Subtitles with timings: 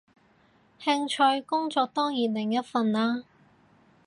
[0.83, 3.21] 興趣，工作當然另一份啦